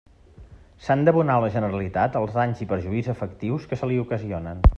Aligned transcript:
S'han 0.85 1.03
d'abonar 1.07 1.35
a 1.35 1.43
la 1.45 1.51
Generalitat 1.57 2.17
els 2.23 2.33
danys 2.39 2.65
i 2.67 2.69
perjuís 2.73 3.13
efectius 3.15 3.71
que 3.73 3.81
se 3.83 3.93
li 3.93 4.03
ocasionen. 4.07 4.67